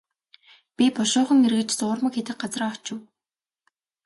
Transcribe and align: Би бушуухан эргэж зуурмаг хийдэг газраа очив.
Би 0.75 0.85
бушуухан 0.95 1.39
эргэж 1.47 1.69
зуурмаг 1.79 2.13
хийдэг 2.15 2.37
газраа 2.41 2.71
очив. 2.75 2.99